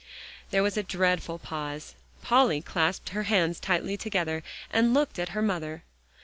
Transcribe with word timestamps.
There 0.49 0.63
was 0.63 0.77
a 0.77 0.81
dreadful 0.81 1.37
pause. 1.37 1.93
Polly 2.23 2.59
clasped 2.59 3.09
her 3.09 3.21
hands 3.29 3.59
tightly 3.59 3.97
together, 3.97 4.41
and 4.71 4.95
looked 4.95 5.19
at 5.19 5.29
her 5.37 5.43
mother. 5.43 5.83